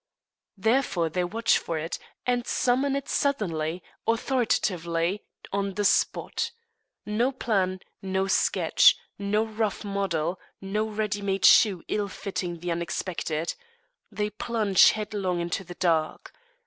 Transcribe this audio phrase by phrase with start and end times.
[0.57, 5.21] Therefore they watch for it, and summon it suddenly, authoritatively,
[5.53, 6.49] on the spot.
[7.05, 13.53] No plan, no sketch, no rough model; no ready made shoe ill fitting the unexpected.
[14.11, 16.33] They plunge headlong into the dark.